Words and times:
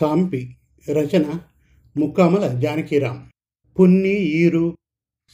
సాంపి 0.00 0.56
రచన 0.90 1.24
ముక్కామల 1.96 2.60
జానకీరాం 2.60 3.28
పున్ని 3.80 4.14
ఈరు 4.14 4.76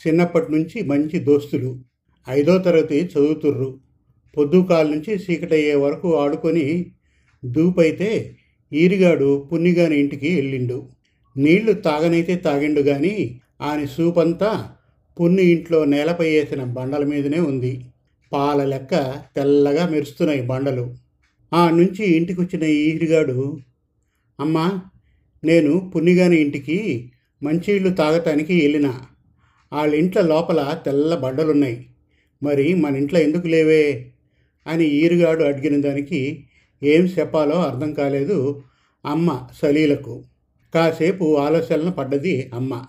చిన్నప్పటి 0.07 0.53
నుంచి 0.53 0.83
మంచి 0.83 1.19
దోస్తులు. 1.19 1.81
ఐదో 2.29 2.59
తరగతి 2.59 3.05
చదువుతుర్రు. 3.05 3.81
పొద్దుకాల 4.37 4.87
నుంచి 4.87 5.15
చీకటయ్యే 5.15 5.75
వరకు 5.75 6.17
ఆడుకొని 6.17 6.93
దూపైతే 7.45 8.37
ఈరిగాడు 8.73 9.49
పున్నిగాని 9.53 9.97
ఇంటికి 9.97 10.35
వెళ్ళిండు. 10.35 10.89
నీళ్ళు 11.37 11.73
తాగనైతే 11.73 12.37
తాగిండు 12.37 12.81
గాని 12.81 13.41
ఆని 13.61 13.87
సూపంతా 13.87 14.71
పున్ని 15.21 15.43
ఇంట్లో 15.43 15.85
నేలపై 15.85 16.31
వేసిన 16.31 16.65
బండల 16.65 17.05
మీదనే 17.05 17.41
ఉంది. 17.41 17.85
పాల 18.33 18.65
లెక్క 18.65 19.15
తెల్లగా 19.37 19.89
మెరుస్తున్నాయి 19.89 20.43
బండలు. 20.43 20.95
ఆ 21.55 21.71
నుంచి 21.71 22.17
ఇంటికి 22.17 22.41
వచ్చిన 22.41 22.63
ఈరిగాడు 22.63 23.59
అమ్మా 24.41 24.81
నేను 25.45 25.93
పున్నిగాని 25.97 26.37
ఇంటికి 26.37 27.13
మంచినీళ్ళు 27.43 27.91
తాగటానికి 27.91 28.61
వెళ్ళిన. 28.61 28.95
వాళ్ళ 29.73 29.95
ఇంట్లో 29.95 30.23
లోపల 30.23 30.79
తెల్ల 30.87 31.15
బండలున్నాయి. 31.15 31.87
మరి 32.43 32.75
మన 32.75 32.97
ఇంట్లో 32.97 33.21
ఎందుకు 33.21 33.47
లేవే? 33.47 34.13
అని 34.67 34.85
ఈరుగాడు 34.85 35.45
అడిగిన 35.45 35.81
దానికి 35.81 36.47
ఏం 36.83 37.05
చెప్పాలో 37.05 37.63
అర్థం 37.63 37.95
కాలేదు 37.95 38.63
అమ్మ 39.07 39.47
సలీలకు. 39.63 40.25
కాసేపు 40.75 41.37
ఆలోచనలు 41.37 41.91
పడ్డది 41.91 42.51
అమ్మ. 42.55 42.85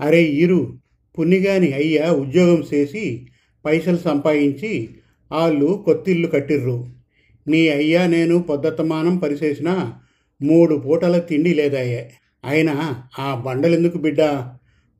అరే 0.00 0.22
ఈరు 0.22 0.78
పున్నిగాని 1.18 1.72
అయ్య 1.72 2.06
ఉద్యోగం 2.10 2.64
చేసి 2.74 3.26
పైసలు 3.64 3.96
సంపాదించి 3.96 4.88
వాళ్ళు 5.32 5.82
కొత్తిల్లు 5.84 6.26
కట్టిర్రు. 6.26 6.86
నీ 7.48 7.68
అయ్యా 7.68 8.06
నేను 8.06 8.42
పొద్దతమానం 8.42 9.16
పరిచేసినా 9.18 9.98
మూడు 10.42 10.74
పూటల 10.74 11.18
తిండి 11.18 11.54
లేదాయే. 11.54 12.10
అయినా 12.44 13.04
ఆ 13.18 13.34
బండలెందుకు 13.34 13.98
బిడ్డ? 13.98 14.22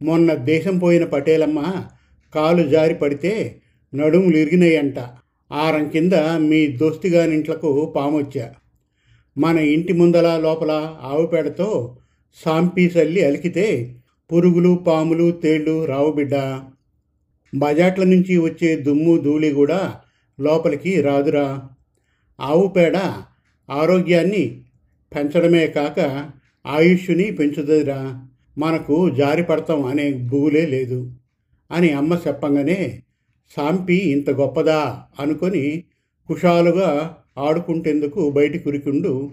మొన్న 0.03 0.35
దేశం 0.35 0.79
పోయిన 0.79 1.05
పటేలమ్మ 1.05 1.85
కాలు 2.35 2.69
జారి 2.69 2.95
పడితే 2.95 3.61
నడుములు 3.95 4.37
ఇరిగినాయంట 4.37 4.99
ఆరం 5.53 5.89
కింద 5.89 6.13
మీ 6.39 6.67
దోస్తిగానింట్లకు 6.67 7.93
పామొచ్చా. 7.97 8.53
మన 9.39 9.59
ఇంటి 9.59 9.93
ముందల 9.93 10.41
లోపల 10.41 10.71
ఆవు 11.03 11.27
పేడతో 11.27 11.97
సాంపి 12.45 12.87
చల్లి 12.87 13.25
అలికితే 13.25 13.97
పురుగులు 14.33 14.85
పాములు 14.87 15.31
తేళ్ళు 15.31 15.85
రావు 15.85 16.13
బిడ్డ. 16.13 16.61
బజాట్ల 17.57 18.05
నుంచి 18.05 18.39
వచ్చే 18.39 18.77
దుమ్ము 18.77 19.17
ధూళి 19.17 19.51
కూడా 19.51 20.01
లోపలికి 20.41 21.01
రాదురా. 21.01 21.69
ఆవు 22.41 22.69
పేడ 22.69 22.97
ఆరోగ్యాన్ని 23.71 24.65
పెంచడమే 25.15 25.67
కాక 25.67 26.31
ఆయుష్ని 26.67 27.31
పెంచుతుందిరా 27.31 28.27
మనకు 28.59 29.11
జారి 29.11 29.43
పడతాం 29.43 29.85
అనే 29.85 30.13
బూలే 30.13 30.67
లేదు 30.67 31.13
అని 31.71 31.91
అమ్మ 31.91 32.19
చెప్పంగానే 32.29 33.03
సాంపి 33.57 33.95
ఇంత 33.95 34.31
గొప్పదా? 34.31 35.03
అనుకొని 35.21 35.85
కుషాలుగా 36.29 37.17
ఆడుకుంటేందుకు 37.39 38.31
బయటి 38.31 38.59
కురికుండు 38.59 39.31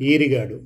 ఈరిగాడు. 0.00 0.60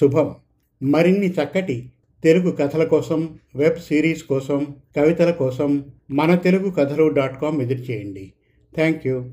శుభం. 0.00 0.34
మరిన్ని 0.82 1.30
చక్కటి 1.30 1.92
తెలుగు 2.24 2.50
కథల 2.50 2.84
కోసం 2.84 3.38
వెబ్ 3.56 3.78
సిరీస్ 3.78 4.22
కోసం 4.22 4.66
కవితల 4.96 5.30
కోసం 5.30 5.84
మన 6.10 6.34
తెలుగు 6.34 6.70
కథలు 6.70 7.08
డాట్ 7.08 7.40
కామ్ 7.40 7.62
ఎదురు 7.62 7.78
చేయండి 7.78 8.32
థ్యాంక్ 8.74 9.06
యూ. 9.06 9.32